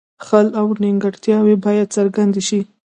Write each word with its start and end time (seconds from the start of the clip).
خل 0.25 0.47
او 0.59 0.67
نیمګړتیاوې 0.83 1.55
باید 1.65 1.93
څرګندې 1.95 2.41
شي. 2.47 2.61